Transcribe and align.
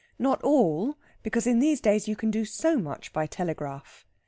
Not 0.17 0.41
all, 0.43 0.97
because 1.21 1.45
in 1.45 1.59
these 1.59 1.79
days 1.79 2.07
you 2.07 2.15
can 2.15 2.31
do 2.31 2.43
so 2.43 2.75
much 2.75 3.13
by 3.13 3.27
telegraph. 3.27 4.03